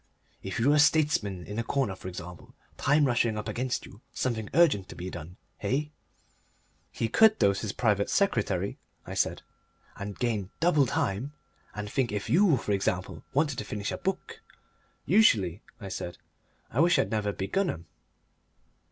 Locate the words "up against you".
3.37-4.01